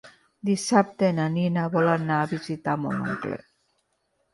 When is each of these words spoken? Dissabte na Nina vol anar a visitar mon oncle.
Dissabte 0.49 1.11
na 1.19 1.29
Nina 1.35 1.67
vol 1.77 1.93
anar 1.95 2.21
a 2.25 2.33
visitar 2.35 2.79
mon 2.87 3.01
oncle. 3.15 3.43